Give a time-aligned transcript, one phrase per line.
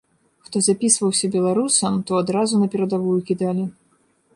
[0.47, 3.73] Хто запісваўся беларусам, то адразу на перадавую кідалі.